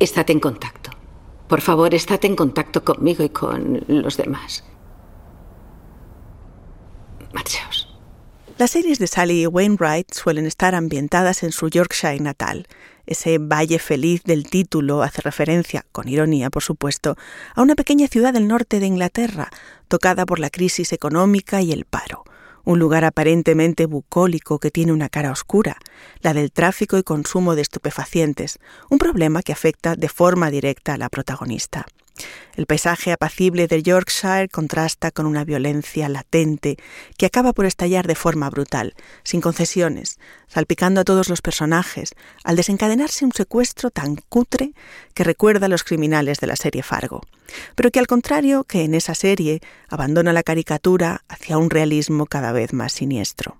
Estad 0.00 0.28
en 0.30 0.40
contacto. 0.40 0.90
Por 1.46 1.60
favor, 1.60 1.94
estad 1.94 2.24
en 2.24 2.34
contacto 2.34 2.84
conmigo 2.84 3.22
y 3.22 3.28
con 3.28 3.84
los 3.86 4.16
demás. 4.16 4.64
Marchaos. 7.32 7.77
Las 8.58 8.72
series 8.72 8.98
de 8.98 9.06
Sally 9.06 9.46
Wainwright 9.46 10.12
suelen 10.12 10.44
estar 10.44 10.74
ambientadas 10.74 11.44
en 11.44 11.52
su 11.52 11.68
Yorkshire 11.68 12.18
natal. 12.18 12.66
Ese 13.06 13.38
valle 13.38 13.78
feliz 13.78 14.24
del 14.24 14.50
título 14.50 15.04
hace 15.04 15.22
referencia, 15.22 15.86
con 15.92 16.08
ironía 16.08 16.50
por 16.50 16.64
supuesto, 16.64 17.16
a 17.54 17.62
una 17.62 17.76
pequeña 17.76 18.08
ciudad 18.08 18.32
del 18.32 18.48
norte 18.48 18.80
de 18.80 18.86
Inglaterra, 18.86 19.48
tocada 19.86 20.26
por 20.26 20.40
la 20.40 20.50
crisis 20.50 20.92
económica 20.92 21.62
y 21.62 21.70
el 21.70 21.84
paro. 21.84 22.24
Un 22.64 22.80
lugar 22.80 23.04
aparentemente 23.04 23.86
bucólico 23.86 24.58
que 24.58 24.72
tiene 24.72 24.92
una 24.92 25.08
cara 25.08 25.30
oscura, 25.30 25.76
la 26.20 26.34
del 26.34 26.50
tráfico 26.50 26.98
y 26.98 27.04
consumo 27.04 27.54
de 27.54 27.62
estupefacientes, 27.62 28.58
un 28.90 28.98
problema 28.98 29.44
que 29.44 29.52
afecta 29.52 29.94
de 29.94 30.08
forma 30.08 30.50
directa 30.50 30.94
a 30.94 30.98
la 30.98 31.10
protagonista. 31.10 31.86
El 32.56 32.66
paisaje 32.66 33.12
apacible 33.12 33.68
de 33.68 33.82
Yorkshire 33.82 34.48
contrasta 34.48 35.10
con 35.10 35.26
una 35.26 35.44
violencia 35.44 36.08
latente 36.08 36.76
que 37.16 37.26
acaba 37.26 37.52
por 37.52 37.66
estallar 37.66 38.06
de 38.06 38.14
forma 38.14 38.50
brutal, 38.50 38.94
sin 39.22 39.40
concesiones, 39.40 40.18
salpicando 40.48 41.00
a 41.00 41.04
todos 41.04 41.28
los 41.28 41.40
personajes, 41.40 42.14
al 42.42 42.56
desencadenarse 42.56 43.24
un 43.24 43.32
secuestro 43.32 43.90
tan 43.90 44.16
cutre 44.16 44.72
que 45.14 45.24
recuerda 45.24 45.66
a 45.66 45.68
los 45.68 45.84
criminales 45.84 46.40
de 46.40 46.46
la 46.48 46.56
serie 46.56 46.82
Fargo, 46.82 47.22
pero 47.74 47.90
que 47.90 48.00
al 48.00 48.06
contrario 48.06 48.64
que 48.64 48.82
en 48.82 48.94
esa 48.94 49.14
serie 49.14 49.60
abandona 49.88 50.32
la 50.32 50.42
caricatura 50.42 51.22
hacia 51.28 51.58
un 51.58 51.70
realismo 51.70 52.26
cada 52.26 52.52
vez 52.52 52.72
más 52.72 52.92
siniestro. 52.92 53.58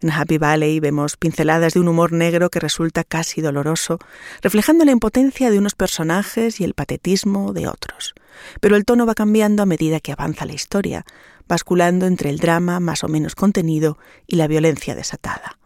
En 0.00 0.10
Happy 0.10 0.38
Valley 0.38 0.80
vemos 0.80 1.16
pinceladas 1.16 1.74
de 1.74 1.80
un 1.80 1.88
humor 1.88 2.12
negro 2.12 2.50
que 2.50 2.60
resulta 2.60 3.04
casi 3.04 3.40
doloroso, 3.40 3.98
reflejando 4.42 4.84
la 4.84 4.92
impotencia 4.92 5.50
de 5.50 5.58
unos 5.58 5.74
personajes 5.74 6.60
y 6.60 6.64
el 6.64 6.74
patetismo 6.74 7.52
de 7.52 7.68
otros. 7.68 8.14
Pero 8.60 8.76
el 8.76 8.84
tono 8.84 9.06
va 9.06 9.14
cambiando 9.14 9.62
a 9.62 9.66
medida 9.66 10.00
que 10.00 10.12
avanza 10.12 10.46
la 10.46 10.54
historia, 10.54 11.04
basculando 11.48 12.06
entre 12.06 12.30
el 12.30 12.38
drama 12.38 12.80
más 12.80 13.04
o 13.04 13.08
menos 13.08 13.34
contenido 13.34 13.98
y 14.26 14.36
la 14.36 14.46
violencia 14.46 14.94
desatada. 14.94 15.58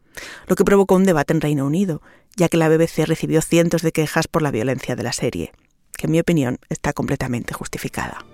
Lo 0.47 0.57
que 0.57 0.65
provocó 0.65 0.95
un 0.95 1.05
debate 1.05 1.33
en 1.33 1.41
Reino 1.41 1.67
Unido, 1.67 2.03
ya 2.37 2.49
que 2.49 2.57
la 2.57 2.69
BBC 2.69 3.07
recibió 3.07 3.43
cientos 3.43 3.83
de 3.83 3.93
quejas 3.93 4.29
por 4.29 4.43
la 4.43 4.51
violencia 4.51 4.97
de 4.97 5.03
la 5.03 5.13
serie, 5.13 5.53
que 5.97 6.07
en 6.07 6.13
mi 6.13 6.21
opinión 6.21 6.59
está 6.69 6.93
completamente 6.93 7.55
justificada. 7.55 8.25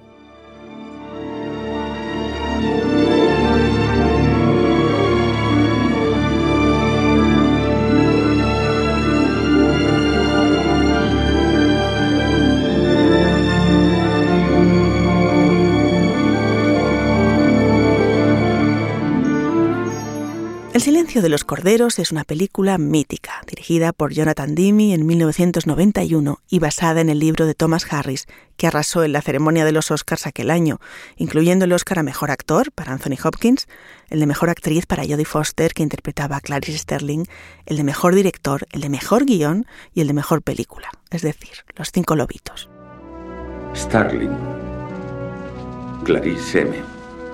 El 20.80 20.84
silencio 20.84 21.20
de 21.20 21.28
los 21.28 21.44
corderos 21.44 21.98
es 21.98 22.10
una 22.10 22.24
película 22.24 22.78
mítica, 22.78 23.42
dirigida 23.46 23.92
por 23.92 24.14
Jonathan 24.14 24.54
Demme 24.54 24.94
en 24.94 25.04
1991 25.04 26.38
y 26.48 26.58
basada 26.58 27.02
en 27.02 27.10
el 27.10 27.18
libro 27.18 27.44
de 27.44 27.54
Thomas 27.54 27.86
Harris, 27.92 28.26
que 28.56 28.66
arrasó 28.66 29.04
en 29.04 29.12
la 29.12 29.20
ceremonia 29.20 29.66
de 29.66 29.72
los 29.72 29.90
Oscars 29.90 30.26
aquel 30.26 30.50
año, 30.50 30.80
incluyendo 31.18 31.66
el 31.66 31.74
Oscar 31.74 31.98
a 31.98 32.02
Mejor 32.02 32.30
Actor 32.30 32.72
para 32.72 32.92
Anthony 32.92 33.18
Hopkins, 33.22 33.68
el 34.08 34.20
de 34.20 34.26
Mejor 34.26 34.48
Actriz 34.48 34.86
para 34.86 35.02
Jodie 35.02 35.26
Foster, 35.26 35.74
que 35.74 35.82
interpretaba 35.82 36.36
a 36.36 36.40
Clarice 36.40 36.78
Sterling, 36.78 37.26
el 37.66 37.76
de 37.76 37.84
Mejor 37.84 38.14
Director, 38.14 38.66
el 38.72 38.80
de 38.80 38.88
Mejor 38.88 39.26
Guión 39.26 39.66
y 39.92 40.00
el 40.00 40.06
de 40.06 40.14
Mejor 40.14 40.40
Película, 40.40 40.88
es 41.10 41.20
decir, 41.20 41.58
Los 41.76 41.92
Cinco 41.92 42.16
Lobitos. 42.16 42.70
Starling. 43.76 44.34
Clarice 46.04 46.62
M. 46.62 46.74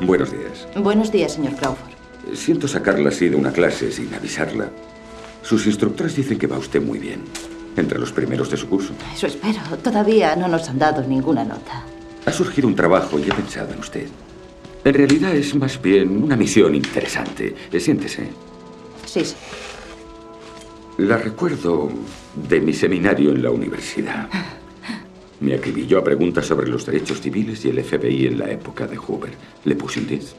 Buenos 0.00 0.32
días. 0.32 0.66
Buenos 0.74 1.12
días, 1.12 1.34
señor 1.34 1.54
Crawford. 1.54 1.95
Siento 2.34 2.66
sacarla 2.68 3.10
así 3.10 3.28
de 3.28 3.36
una 3.36 3.52
clase 3.52 3.90
sin 3.92 4.12
avisarla. 4.14 4.70
Sus 5.42 5.66
instructores 5.66 6.16
dicen 6.16 6.38
que 6.38 6.46
va 6.46 6.58
usted 6.58 6.82
muy 6.82 6.98
bien. 6.98 7.20
Entre 7.76 7.98
los 7.98 8.10
primeros 8.10 8.50
de 8.50 8.56
su 8.56 8.68
curso. 8.68 8.94
Eso 9.14 9.26
espero. 9.26 9.60
Todavía 9.82 10.34
no 10.34 10.48
nos 10.48 10.68
han 10.68 10.78
dado 10.78 11.02
ninguna 11.06 11.44
nota. 11.44 11.84
Ha 12.24 12.32
surgido 12.32 12.66
un 12.66 12.74
trabajo 12.74 13.18
y 13.18 13.22
he 13.22 13.34
pensado 13.34 13.72
en 13.72 13.78
usted. 13.78 14.08
En 14.84 14.94
realidad 14.94 15.34
es 15.36 15.54
más 15.54 15.80
bien 15.80 16.22
una 16.22 16.36
misión 16.36 16.74
interesante. 16.74 17.54
Siéntese. 17.78 18.28
Sí, 19.04 19.24
sí. 19.24 19.34
La 20.98 21.18
recuerdo 21.18 21.90
de 22.48 22.60
mi 22.60 22.72
seminario 22.72 23.30
en 23.30 23.42
la 23.42 23.50
universidad. 23.50 24.28
Me 25.40 25.54
acribilló 25.54 25.98
a 25.98 26.04
preguntas 26.04 26.46
sobre 26.46 26.68
los 26.68 26.86
derechos 26.86 27.20
civiles 27.20 27.64
y 27.64 27.68
el 27.68 27.84
FBI 27.84 28.26
en 28.26 28.38
la 28.38 28.50
época 28.50 28.86
de 28.86 28.96
Hoover. 28.96 29.32
¿Le 29.64 29.74
puse 29.74 30.00
un 30.00 30.06
10? 30.06 30.34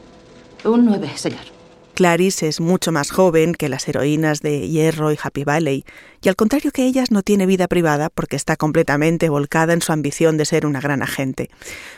Un 0.64 0.84
9, 0.86 1.10
señor. 1.14 1.57
Clarice 1.98 2.46
es 2.46 2.60
mucho 2.60 2.92
más 2.92 3.10
joven 3.10 3.54
que 3.54 3.68
las 3.68 3.88
heroínas 3.88 4.40
de 4.40 4.68
Hierro 4.68 5.10
y 5.10 5.18
Happy 5.20 5.42
Valley, 5.42 5.84
y 6.22 6.28
al 6.28 6.36
contrario 6.36 6.70
que 6.70 6.84
ellas 6.84 7.10
no 7.10 7.24
tiene 7.24 7.44
vida 7.44 7.66
privada 7.66 8.08
porque 8.08 8.36
está 8.36 8.54
completamente 8.56 9.28
volcada 9.28 9.72
en 9.72 9.82
su 9.82 9.90
ambición 9.90 10.36
de 10.36 10.44
ser 10.44 10.64
una 10.64 10.80
gran 10.80 11.02
agente. 11.02 11.50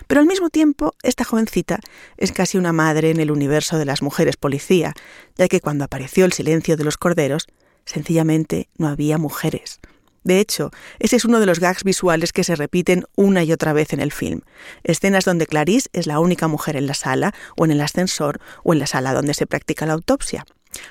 Pero 0.06 0.22
al 0.22 0.26
mismo 0.26 0.48
tiempo, 0.48 0.94
esta 1.02 1.24
jovencita 1.24 1.80
es 2.16 2.32
casi 2.32 2.56
una 2.56 2.72
madre 2.72 3.10
en 3.10 3.20
el 3.20 3.30
universo 3.30 3.76
de 3.76 3.84
las 3.84 4.00
mujeres 4.00 4.38
policía, 4.38 4.94
ya 5.36 5.48
que 5.48 5.60
cuando 5.60 5.84
apareció 5.84 6.24
el 6.24 6.32
silencio 6.32 6.78
de 6.78 6.84
los 6.84 6.96
corderos, 6.96 7.46
sencillamente 7.84 8.70
no 8.78 8.88
había 8.88 9.18
mujeres. 9.18 9.80
De 10.22 10.40
hecho, 10.40 10.70
ese 10.98 11.16
es 11.16 11.24
uno 11.24 11.40
de 11.40 11.46
los 11.46 11.60
gags 11.60 11.84
visuales 11.84 12.32
que 12.32 12.44
se 12.44 12.56
repiten 12.56 13.04
una 13.16 13.42
y 13.42 13.52
otra 13.52 13.72
vez 13.72 13.92
en 13.92 14.00
el 14.00 14.12
film. 14.12 14.42
Escenas 14.84 15.24
donde 15.24 15.46
Clarice 15.46 15.88
es 15.92 16.06
la 16.06 16.20
única 16.20 16.48
mujer 16.48 16.76
en 16.76 16.86
la 16.86 16.94
sala, 16.94 17.32
o 17.56 17.64
en 17.64 17.70
el 17.70 17.80
ascensor, 17.80 18.40
o 18.62 18.72
en 18.72 18.78
la 18.78 18.86
sala 18.86 19.14
donde 19.14 19.34
se 19.34 19.46
practica 19.46 19.86
la 19.86 19.94
autopsia. 19.94 20.44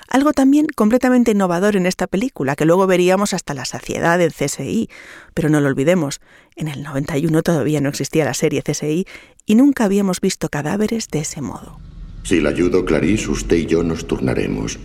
Algo 0.08 0.32
también 0.32 0.66
completamente 0.74 1.30
innovador 1.30 1.76
en 1.76 1.86
esta 1.86 2.06
película, 2.06 2.56
que 2.56 2.66
luego 2.66 2.86
veríamos 2.86 3.32
hasta 3.32 3.54
la 3.54 3.64
saciedad 3.64 4.20
en 4.20 4.30
CSI. 4.30 4.90
Pero 5.34 5.48
no 5.48 5.60
lo 5.60 5.68
olvidemos, 5.68 6.20
en 6.56 6.68
el 6.68 6.82
91 6.82 7.42
todavía 7.42 7.80
no 7.80 7.88
existía 7.88 8.24
la 8.24 8.34
serie 8.34 8.62
CSI 8.62 9.06
y 9.46 9.54
nunca 9.54 9.84
habíamos 9.84 10.20
visto 10.20 10.48
cadáveres 10.48 11.08
de 11.08 11.20
ese 11.20 11.40
modo. 11.40 11.80
Si 12.24 12.40
la 12.40 12.50
ayudo, 12.50 12.84
Clarice, 12.84 13.30
usted 13.30 13.56
y 13.56 13.66
yo 13.66 13.82
nos 13.82 14.06
turnaremos. 14.06 14.78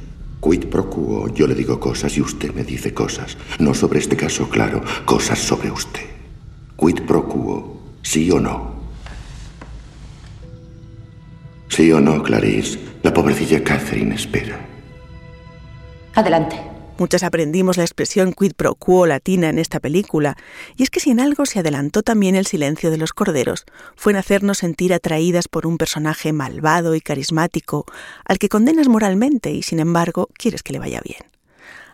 Quid 0.46 0.68
pro 0.68 0.88
quo, 0.88 1.28
yo 1.34 1.48
le 1.48 1.56
digo 1.56 1.80
cosas 1.80 2.16
y 2.18 2.22
usted 2.22 2.54
me 2.54 2.64
dice 2.64 2.94
cosas. 2.94 3.36
No 3.58 3.74
sobre 3.74 3.98
este 3.98 4.16
caso, 4.16 4.48
claro, 4.48 4.84
cosas 5.04 5.40
sobre 5.40 5.72
usted. 5.72 6.06
Quid 6.78 7.02
pro 7.08 7.28
quo, 7.28 7.80
sí 8.04 8.30
o 8.30 8.40
no. 8.40 8.76
Sí 11.68 11.92
o 11.92 12.00
no, 12.00 12.22
Clarice. 12.22 12.78
La 13.02 13.12
pobrecilla 13.12 13.64
Catherine 13.64 14.14
espera. 14.14 14.60
Adelante. 16.14 16.75
Muchas 16.98 17.24
aprendimos 17.24 17.76
la 17.76 17.84
expresión 17.84 18.32
quid 18.32 18.54
pro 18.54 18.76
quo 18.76 19.06
latina 19.06 19.50
en 19.50 19.60
esta 19.60 19.82
película, 19.82 20.38
y 20.78 20.84
es 20.84 20.90
que 20.90 21.02
si 21.02 21.12
en 21.12 21.20
algo 21.20 21.46
se 21.46 21.60
adelantó 21.60 22.04
también 22.04 22.36
el 22.36 22.46
silencio 22.46 22.90
de 22.90 22.98
los 22.98 23.12
corderos, 23.12 23.66
fue 23.98 24.14
en 24.14 24.18
hacernos 24.18 24.60
sentir 24.60 24.94
atraídas 24.94 25.50
por 25.50 25.68
un 25.68 25.78
personaje 25.78 26.32
malvado 26.32 26.96
y 26.96 27.02
carismático, 27.02 27.86
al 28.24 28.40
que 28.40 28.48
condenas 28.48 28.88
moralmente 28.88 29.52
y 29.52 29.62
sin 29.62 29.80
embargo 29.80 30.30
quieres 30.38 30.64
que 30.64 30.72
le 30.72 30.80
vaya 30.80 31.02
bien. 31.04 31.20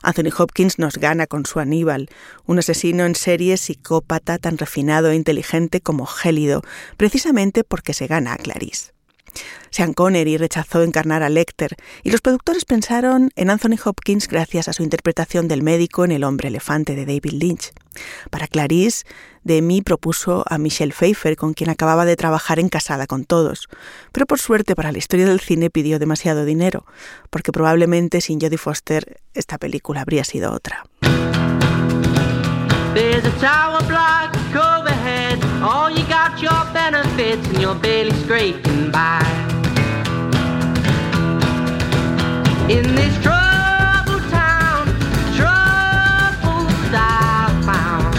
Anthony 0.04 0.30
Hopkins 0.38 0.78
nos 0.78 0.98
gana 0.98 1.26
con 1.26 1.48
su 1.48 1.60
Aníbal, 1.60 2.10
un 2.46 2.60
asesino 2.60 3.06
en 3.06 3.16
serie 3.16 3.58
psicópata 3.58 4.38
tan 4.38 4.60
refinado 4.60 5.10
e 5.10 5.16
inteligente 5.16 5.82
como 5.82 6.06
gélido, 6.06 6.62
precisamente 6.98 7.64
porque 7.64 7.94
se 7.94 8.06
gana 8.06 8.34
a 8.34 8.38
Clarice. 8.38 8.94
Sean 9.70 9.94
Connery 9.94 10.38
rechazó 10.38 10.84
encarnar 10.84 11.24
a 11.24 11.30
Lecter 11.30 11.76
y 12.04 12.12
los 12.12 12.22
productores 12.22 12.66
pensaron 12.66 13.32
en 13.36 13.50
Anthony 13.50 13.78
Hopkins 13.84 14.28
gracias 14.28 14.68
a 14.68 14.74
su 14.74 14.84
interpretación 14.84 15.48
del 15.48 15.64
médico 15.64 16.04
en 16.06 16.12
El 16.12 16.24
hombre 16.24 16.50
elefante 16.50 16.96
de 16.96 17.06
David 17.06 17.34
Lynch. 17.34 17.72
Para 18.30 18.48
Clarice, 18.48 19.06
Demi 19.44 19.82
propuso 19.82 20.44
a 20.48 20.58
Michelle 20.58 20.94
Pfeiffer, 20.94 21.36
con 21.36 21.54
quien 21.54 21.70
acababa 21.70 22.06
de 22.06 22.16
trabajar 22.16 22.60
en 22.60 22.70
Casada 22.70 23.08
con 23.08 23.26
Todos, 23.26 23.68
pero 24.12 24.26
por 24.26 24.40
suerte 24.40 24.76
para 24.76 24.92
la 24.92 24.98
historia 24.98 25.26
del 25.26 25.40
cine 25.40 25.70
pidió 25.70 26.00
demasiado 26.00 26.46
dinero, 26.46 26.86
porque 27.30 27.52
probablemente 27.52 28.22
sin 28.22 28.40
Jodie 28.40 28.58
Foster 28.58 29.22
esta 29.34 29.58
película 29.58 30.02
habría 30.02 30.24
sido 30.24 30.52
otra. 30.52 30.84
Oh, 35.64 35.90
you 35.90 36.04
got 36.08 36.42
your 36.42 36.66
benefits 36.74 37.48
and 37.50 37.62
you're 37.62 37.76
barely 37.76 38.10
scraping 38.24 38.90
by. 38.90 39.22
In 42.68 42.96
this 42.96 43.14
troubled 43.22 44.28
town, 44.32 44.88
troubles 45.38 46.74
I 46.98 47.62
found. 47.64 48.16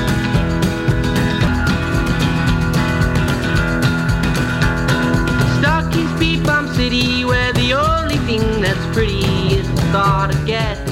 Stuck 5.58 5.96
in 5.96 6.16
speed 6.16 6.46
bump 6.46 6.68
city 6.76 7.24
where 7.24 7.52
the 7.54 7.72
only 7.72 8.18
thing 8.18 8.60
that's 8.60 8.86
pretty 8.94 9.24
is 9.56 9.68
the 9.74 9.82
thought 9.90 10.32
of 10.32 10.46
getting. 10.46 10.91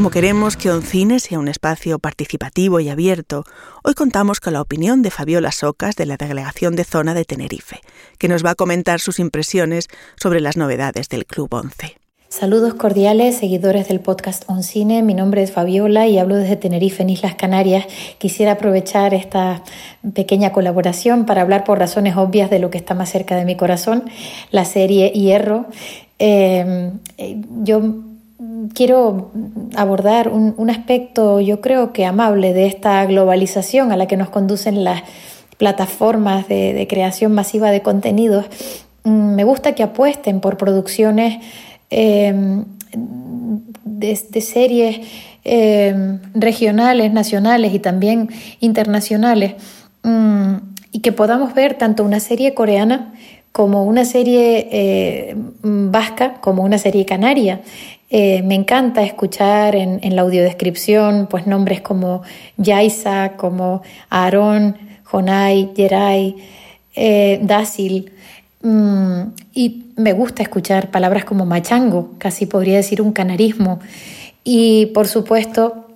Como 0.00 0.08
queremos 0.10 0.56
que 0.56 0.70
Oncine 0.70 1.20
sea 1.20 1.38
un 1.38 1.46
espacio 1.46 1.98
participativo 1.98 2.80
y 2.80 2.88
abierto, 2.88 3.44
hoy 3.84 3.92
contamos 3.92 4.40
con 4.40 4.54
la 4.54 4.62
opinión 4.62 5.02
de 5.02 5.10
Fabiola 5.10 5.52
Socas 5.52 5.94
de 5.94 6.06
la 6.06 6.16
Delegación 6.16 6.74
de 6.74 6.84
Zona 6.84 7.12
de 7.12 7.26
Tenerife, 7.26 7.82
que 8.16 8.26
nos 8.26 8.42
va 8.42 8.52
a 8.52 8.54
comentar 8.54 9.00
sus 9.00 9.18
impresiones 9.18 9.88
sobre 10.16 10.40
las 10.40 10.56
novedades 10.56 11.10
del 11.10 11.26
Club 11.26 11.52
Once. 11.52 11.98
Saludos 12.30 12.72
cordiales, 12.72 13.36
seguidores 13.36 13.88
del 13.88 14.00
podcast 14.00 14.44
Oncine. 14.48 15.02
Mi 15.02 15.12
nombre 15.12 15.42
es 15.42 15.52
Fabiola 15.52 16.06
y 16.06 16.16
hablo 16.16 16.36
desde 16.36 16.56
Tenerife, 16.56 17.02
en 17.02 17.10
Islas 17.10 17.34
Canarias. 17.34 17.84
Quisiera 18.16 18.52
aprovechar 18.52 19.12
esta 19.12 19.62
pequeña 20.14 20.50
colaboración 20.50 21.26
para 21.26 21.42
hablar 21.42 21.64
por 21.64 21.78
razones 21.78 22.16
obvias 22.16 22.48
de 22.48 22.58
lo 22.58 22.70
que 22.70 22.78
está 22.78 22.94
más 22.94 23.10
cerca 23.10 23.36
de 23.36 23.44
mi 23.44 23.54
corazón, 23.54 24.04
la 24.50 24.64
serie 24.64 25.10
Hierro. 25.10 25.66
Eh, 26.18 26.90
yo 27.62 27.82
quiero 28.74 29.30
abordar 29.76 30.28
un, 30.28 30.70
aspecto, 30.70 31.40
yo 31.40 31.60
creo 31.60 31.92
que 31.92 32.04
amable, 32.04 32.52
de 32.52 32.66
esta 32.66 33.04
globalización 33.06 33.92
a 33.92 33.96
la 33.96 34.06
que 34.06 34.16
nos 34.16 34.30
conducen 34.30 34.84
las 34.84 35.02
plataformas 35.56 36.48
de, 36.48 36.86
creación 36.88 37.32
masiva 37.32 37.70
de 37.70 37.82
contenidos, 37.82 38.46
mm, 39.04 39.34
me 39.34 39.44
gusta 39.44 39.74
que 39.74 39.82
apuesten 39.82 40.40
por 40.40 40.56
producciones 40.56 41.38
em, 41.90 42.64
de, 43.84 44.16
series 44.40 45.00
em, 45.44 46.20
regionales, 46.34 47.12
nacionales 47.12 47.74
y 47.74 47.78
también 47.78 48.28
internacionales, 48.60 49.54
mm, 50.02 50.54
y 50.92 51.00
que 51.00 51.12
podamos 51.12 51.54
ver 51.54 51.74
tanto 51.74 52.04
una 52.04 52.20
serie 52.20 52.54
coreana 52.54 53.12
como 53.52 53.84
una 53.84 54.04
serie 54.04 54.68
eh, 54.70 55.34
vasca, 55.62 56.34
como 56.40 56.62
una 56.62 56.78
serie 56.78 57.04
canaria. 57.04 57.60
Eh, 58.08 58.42
me 58.42 58.54
encanta 58.54 59.02
escuchar 59.02 59.76
en, 59.76 60.16
la 60.16 60.22
audiodescripción 60.22 61.28
pues 61.30 61.46
nombres 61.46 61.80
como 61.80 62.22
Yaisa, 62.56 63.36
como 63.36 63.82
Aarón, 64.08 64.76
Jonai, 65.04 65.72
Yeray, 65.74 66.36
eh. 66.96 67.40
Mm, 68.62 69.22
y 69.54 69.86
me 69.96 70.12
gusta 70.12 70.42
escuchar 70.42 70.90
palabras 70.90 71.24
como 71.24 71.46
machango, 71.46 72.10
casi 72.18 72.46
podría 72.46 72.76
decir 72.76 73.00
un 73.00 73.12
canarismo. 73.12 73.80
Y 74.44 74.86
por 74.86 75.06
supuesto, 75.08 75.86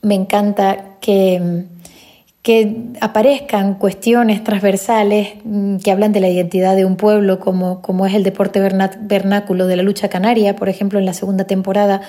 me 0.00 0.14
encanta 0.14 0.96
que 1.00 1.64
que 2.42 2.90
aparezcan 3.00 3.74
cuestiones 3.74 4.42
transversales 4.42 5.34
mm, 5.44 5.76
que 5.76 5.92
hablan 5.92 6.12
de 6.12 6.20
la 6.20 6.28
identidad 6.28 6.74
de 6.74 6.84
un 6.84 6.96
pueblo, 6.96 7.38
como, 7.38 7.80
como 7.82 8.04
es 8.04 8.14
el 8.14 8.24
deporte 8.24 8.60
vernáculo 8.60 9.66
de 9.66 9.76
la 9.76 9.82
lucha 9.84 10.08
canaria, 10.08 10.56
por 10.56 10.68
ejemplo, 10.68 10.98
en 10.98 11.06
la 11.06 11.14
segunda 11.14 11.44
temporada, 11.44 12.02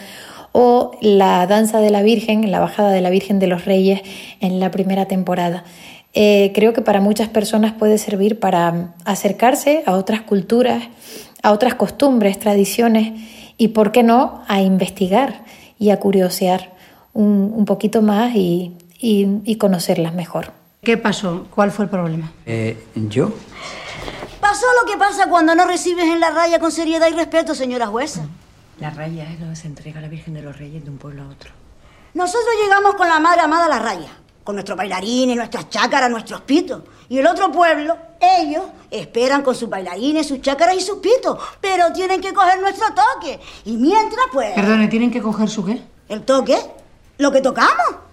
o 0.52 0.92
la 1.02 1.46
danza 1.46 1.80
de 1.80 1.92
la 1.92 2.02
Virgen, 2.02 2.52
la 2.52 2.60
bajada 2.60 2.92
de 2.92 3.02
la 3.02 3.12
Virgen 3.12 3.40
de 3.40 3.48
los 3.48 3.66
Reyes 3.66 4.02
en 4.40 4.60
la 4.60 4.72
primera 4.72 5.06
temporada. 5.06 5.64
Eh, 6.16 6.52
creo 6.54 6.74
que 6.74 6.82
para 6.82 7.02
muchas 7.02 7.28
personas 7.28 7.74
puede 7.74 7.98
servir 7.98 8.40
para 8.40 8.94
acercarse 9.06 9.84
a 9.86 9.94
otras 9.94 10.22
culturas, 10.22 10.84
a 11.42 11.52
otras 11.52 11.76
costumbres, 11.76 12.40
tradiciones 12.40 13.20
y, 13.58 13.70
¿por 13.70 13.92
qué 13.92 14.04
no?, 14.04 14.42
a 14.48 14.62
investigar 14.62 15.44
y 15.80 15.90
a 15.90 16.00
curiosear 16.00 16.72
un, 17.14 17.52
un 17.56 17.66
poquito 17.66 18.04
más 18.04 18.36
y, 18.36 18.74
y, 19.04 19.58
conocerlas 19.58 20.14
mejor. 20.14 20.52
¿Qué 20.82 20.98
pasó? 20.98 21.48
¿Cuál 21.54 21.72
fue 21.72 21.86
el 21.86 21.92
problema? 21.92 22.32
Eh, 22.46 22.82
¿Yo? 22.96 23.34
Pasó 24.40 24.66
lo 24.82 24.90
que 24.90 24.98
pasa 24.98 25.28
cuando 25.30 25.56
no 25.56 25.66
recibes 25.66 26.06
en 26.06 26.22
la 26.22 26.32
raya 26.32 26.60
con 26.60 26.72
seriedad 26.72 27.08
y 27.10 27.14
respeto, 27.14 27.54
señora 27.54 27.88
jueza. 27.88 28.26
La 28.80 28.90
raya 28.90 29.30
es 29.30 29.40
donde 29.40 29.58
se 29.58 29.68
entrega 29.68 30.00
la 30.00 30.08
Virgen 30.08 30.34
de 30.34 30.42
los 30.42 30.58
Reyes 30.58 30.84
de 30.86 30.90
un 30.90 30.98
pueblo 30.98 31.24
a 31.24 31.28
otro. 31.28 31.52
Nosotros 32.14 32.54
llegamos 32.64 32.96
con 32.96 33.10
la 33.10 33.20
Madre 33.20 33.42
Amada 33.42 33.66
a 33.66 33.70
la 33.70 33.80
raya, 33.80 34.10
con 34.44 34.56
nuestros 34.56 34.78
bailarines, 34.78 35.36
nuestras 35.36 35.70
chácaras, 35.70 36.10
nuestros 36.10 36.42
pitos. 36.42 36.84
Y 37.10 37.18
el 37.18 37.28
otro 37.28 37.52
pueblo, 37.52 37.98
ellos, 38.22 38.64
esperan 38.90 39.42
con 39.42 39.54
sus 39.54 39.70
bailarines, 39.70 40.28
sus 40.28 40.42
chácaras 40.42 40.78
y 40.78 40.82
sus 40.82 41.00
pitos. 41.00 41.38
Pero 41.60 41.92
tienen 41.92 42.22
que 42.22 42.34
coger 42.34 42.62
nuestro 42.62 42.88
toque. 42.94 43.40
Y 43.66 43.76
mientras, 43.76 44.28
pues... 44.32 44.54
Perdone, 44.54 44.88
¿tienen 44.88 45.12
que 45.12 45.22
coger 45.22 45.50
su 45.50 45.66
qué? 45.66 45.82
¿El 46.08 46.22
toque? 46.24 46.58
¿Lo 47.18 47.32
que 47.32 47.42
tocamos? 47.42 48.04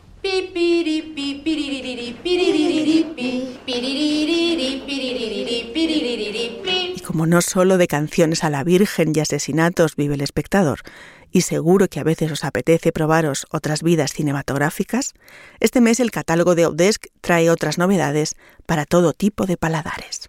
Y 6.94 7.00
como 7.00 7.26
no 7.26 7.40
solo 7.42 7.78
de 7.78 7.86
canciones 7.86 8.44
a 8.44 8.50
la 8.50 8.64
Virgen 8.64 9.12
y 9.14 9.20
asesinatos 9.20 9.96
vive 9.96 10.14
el 10.14 10.20
espectador, 10.20 10.80
y 11.30 11.42
seguro 11.42 11.88
que 11.88 12.00
a 12.00 12.04
veces 12.04 12.32
os 12.32 12.44
apetece 12.44 12.92
probaros 12.92 13.46
otras 13.50 13.82
vidas 13.82 14.12
cinematográficas, 14.12 15.14
este 15.60 15.80
mes 15.80 16.00
el 16.00 16.10
catálogo 16.10 16.54
de 16.54 16.64
Audesk 16.64 17.06
trae 17.20 17.48
otras 17.50 17.78
novedades 17.78 18.34
para 18.66 18.84
todo 18.84 19.12
tipo 19.12 19.46
de 19.46 19.56
paladares. 19.56 20.28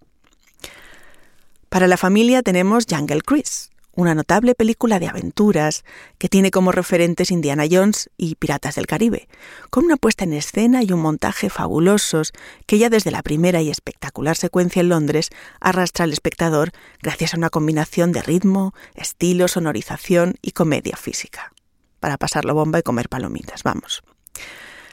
Para 1.69 1.87
la 1.87 1.97
familia 1.97 2.43
tenemos 2.43 2.85
Jungle 2.89 3.21
Cruise, 3.21 3.70
una 3.93 4.15
notable 4.15 4.55
película 4.55 4.99
de 4.99 5.07
aventuras 5.07 5.83
que 6.17 6.29
tiene 6.29 6.51
como 6.51 6.71
referentes 6.71 7.31
Indiana 7.31 7.65
Jones 7.69 8.09
y 8.17 8.35
Piratas 8.35 8.75
del 8.75 8.87
Caribe, 8.87 9.27
con 9.69 9.85
una 9.85 9.97
puesta 9.97 10.23
en 10.23 10.33
escena 10.33 10.83
y 10.83 10.91
un 10.91 11.01
montaje 11.01 11.49
fabulosos 11.49 12.31
que 12.65 12.77
ya 12.77 12.89
desde 12.89 13.11
la 13.11 13.23
primera 13.23 13.61
y 13.61 13.69
espectacular 13.69 14.37
secuencia 14.37 14.81
en 14.81 14.89
Londres 14.89 15.29
arrastra 15.59 16.05
al 16.05 16.13
espectador 16.13 16.71
gracias 17.01 17.33
a 17.33 17.37
una 17.37 17.49
combinación 17.49 18.11
de 18.11 18.21
ritmo, 18.21 18.73
estilo, 18.95 19.47
sonorización 19.47 20.35
y 20.41 20.51
comedia 20.51 20.95
física. 20.95 21.53
Para 21.99 22.17
pasarlo 22.17 22.53
bomba 22.53 22.79
y 22.79 22.83
comer 22.83 23.09
palomitas, 23.09 23.63
vamos. 23.63 24.03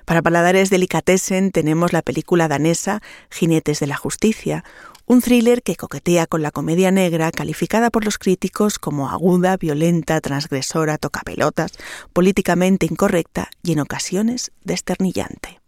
Para 0.04 0.22
paladares 0.22 0.70
delicatessen 0.70 1.50
tenemos 1.52 1.92
la 1.92 2.00
película 2.00 2.48
danesa 2.48 3.02
Jinetes 3.30 3.78
de 3.78 3.87
la 3.87 3.96
Justicia, 3.96 4.64
un 5.09 5.23
thriller 5.23 5.62
que 5.62 5.75
coquetea 5.75 6.27
con 6.27 6.42
la 6.42 6.51
comedia 6.51 6.90
negra, 6.90 7.33
calificada 7.33 7.88
por 7.88 8.05
los 8.05 8.18
críticos 8.18 8.79
como 8.79 9.09
aguda, 9.09 9.57
violenta, 9.57 10.21
transgresora, 10.21 10.99
tocapelotas, 10.99 11.73
políticamente 12.12 12.85
incorrecta 12.85 13.49
y 13.62 13.73
en 13.73 13.81
ocasiones 13.81 14.53
desternillante. 14.64 15.61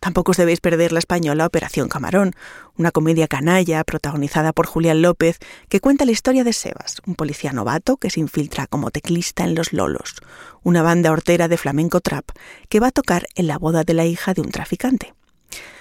Tampoco 0.00 0.32
os 0.32 0.36
debéis 0.36 0.60
perder 0.60 0.90
la 0.90 0.98
española 0.98 1.46
Operación 1.46 1.88
Camarón, 1.88 2.32
una 2.76 2.90
comedia 2.90 3.28
canalla 3.28 3.84
protagonizada 3.84 4.52
por 4.52 4.66
Julián 4.66 5.00
López 5.00 5.38
que 5.68 5.78
cuenta 5.78 6.04
la 6.04 6.10
historia 6.10 6.42
de 6.42 6.52
Sebas, 6.52 7.02
un 7.06 7.14
policía 7.14 7.52
novato 7.52 7.98
que 7.98 8.10
se 8.10 8.18
infiltra 8.18 8.66
como 8.66 8.90
teclista 8.90 9.44
en 9.44 9.54
Los 9.54 9.72
Lolos, 9.72 10.16
una 10.64 10.82
banda 10.82 11.12
hortera 11.12 11.46
de 11.46 11.56
flamenco 11.56 12.00
trap 12.00 12.24
que 12.68 12.80
va 12.80 12.88
a 12.88 12.92
tocar 12.92 13.28
en 13.36 13.46
la 13.46 13.58
boda 13.58 13.84
de 13.84 13.94
la 13.94 14.06
hija 14.06 14.34
de 14.34 14.40
un 14.40 14.50
traficante. 14.50 15.14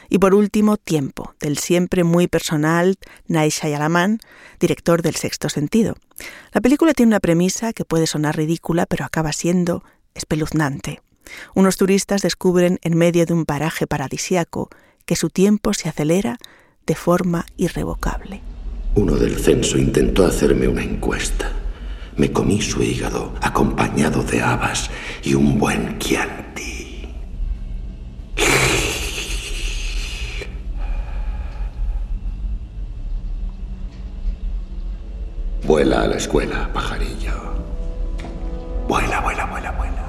Y 0.09 0.17
por 0.17 0.33
último, 0.33 0.77
Tiempo, 0.77 1.35
del 1.39 1.57
siempre 1.57 2.03
muy 2.03 2.27
personal 2.27 2.97
Night 3.27 3.53
Shyamalan, 3.53 4.19
director 4.59 5.01
del 5.01 5.15
Sexto 5.15 5.49
Sentido. 5.49 5.95
La 6.51 6.61
película 6.61 6.93
tiene 6.93 7.11
una 7.11 7.19
premisa 7.19 7.73
que 7.73 7.85
puede 7.85 8.07
sonar 8.07 8.35
ridícula, 8.35 8.85
pero 8.87 9.05
acaba 9.05 9.31
siendo 9.33 9.83
espeluznante. 10.15 11.01
Unos 11.53 11.77
turistas 11.77 12.23
descubren 12.23 12.79
en 12.81 12.97
medio 12.97 13.25
de 13.25 13.33
un 13.33 13.45
paraje 13.45 13.85
paradisiaco 13.85 14.69
que 15.05 15.15
su 15.15 15.29
tiempo 15.29 15.73
se 15.73 15.89
acelera 15.89 16.37
de 16.85 16.95
forma 16.95 17.45
irrevocable. 17.55 18.41
Uno 18.95 19.15
del 19.15 19.37
censo 19.37 19.77
intentó 19.77 20.25
hacerme 20.25 20.67
una 20.67 20.83
encuesta. 20.83 21.51
Me 22.17 22.31
comí 22.31 22.61
su 22.61 22.81
hígado 22.81 23.35
acompañado 23.41 24.23
de 24.23 24.41
habas 24.41 24.89
y 25.23 25.35
un 25.35 25.59
buen 25.59 25.99
Chianti. 25.99 27.07
Vuela 35.63 36.01
a 36.01 36.07
la 36.07 36.15
escuela, 36.15 36.69
pajarillo. 36.73 37.33
Vuela, 38.87 39.19
vuela, 39.21 39.45
vuela, 39.45 39.71
vuela. 39.71 40.05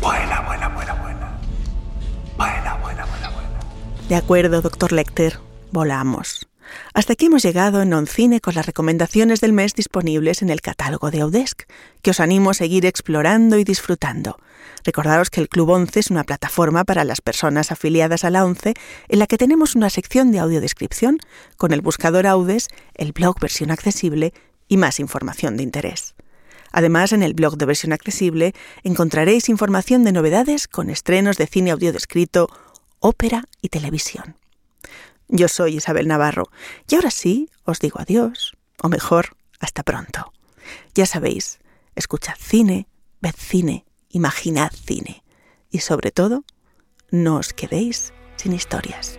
Vuela, 0.00 0.40
vuela, 0.42 0.68
vuela, 0.68 0.94
vuela. 0.94 1.30
Vuela, 2.36 2.78
vuela, 2.82 3.04
vuela, 3.06 3.30
vuela. 3.30 3.60
De 4.08 4.14
acuerdo, 4.16 4.60
doctor 4.60 4.92
Lecter. 4.92 5.38
Volamos. 5.72 6.49
Hasta 6.94 7.12
aquí 7.12 7.26
hemos 7.26 7.42
llegado 7.42 7.82
en 7.82 7.92
Oncine 7.92 8.40
con 8.40 8.54
las 8.54 8.66
recomendaciones 8.66 9.40
del 9.40 9.52
mes 9.52 9.74
disponibles 9.74 10.42
en 10.42 10.50
el 10.50 10.60
catálogo 10.60 11.10
de 11.10 11.20
Audesc, 11.20 11.62
que 12.02 12.10
os 12.10 12.20
animo 12.20 12.50
a 12.50 12.54
seguir 12.54 12.86
explorando 12.86 13.58
y 13.58 13.64
disfrutando. 13.64 14.38
Recordaros 14.84 15.30
que 15.30 15.40
el 15.40 15.48
Club 15.48 15.70
11 15.70 16.00
es 16.00 16.10
una 16.10 16.24
plataforma 16.24 16.84
para 16.84 17.04
las 17.04 17.20
personas 17.20 17.70
afiliadas 17.70 18.24
a 18.24 18.30
la 18.30 18.44
11 18.44 18.74
en 19.08 19.18
la 19.18 19.26
que 19.26 19.38
tenemos 19.38 19.74
una 19.74 19.90
sección 19.90 20.32
de 20.32 20.38
audiodescripción 20.38 21.18
con 21.56 21.72
el 21.72 21.80
buscador 21.80 22.26
Audes, 22.26 22.68
el 22.94 23.12
blog 23.12 23.38
versión 23.40 23.70
accesible 23.70 24.32
y 24.68 24.76
más 24.76 25.00
información 25.00 25.56
de 25.56 25.64
interés. 25.64 26.14
Además, 26.72 27.12
en 27.12 27.22
el 27.22 27.34
blog 27.34 27.56
de 27.56 27.66
versión 27.66 27.92
accesible 27.92 28.54
encontraréis 28.84 29.48
información 29.48 30.04
de 30.04 30.12
novedades 30.12 30.68
con 30.68 30.88
estrenos 30.88 31.36
de 31.36 31.46
cine 31.46 31.72
audio 31.72 31.92
descrito, 31.92 32.48
ópera 33.00 33.44
y 33.60 33.68
televisión. 33.68 34.39
Yo 35.32 35.46
soy 35.46 35.76
Isabel 35.76 36.08
Navarro 36.08 36.50
y 36.88 36.96
ahora 36.96 37.12
sí 37.12 37.48
os 37.64 37.78
digo 37.78 38.00
adiós, 38.00 38.56
o 38.82 38.88
mejor, 38.88 39.36
hasta 39.60 39.84
pronto. 39.84 40.32
Ya 40.94 41.06
sabéis, 41.06 41.60
escuchad 41.94 42.34
cine, 42.36 42.88
ved 43.20 43.34
cine, 43.36 43.84
imaginad 44.08 44.72
cine 44.72 45.22
y 45.70 45.78
sobre 45.78 46.10
todo, 46.10 46.44
no 47.10 47.36
os 47.36 47.52
quedéis 47.52 48.12
sin 48.36 48.52
historias. 48.54 49.18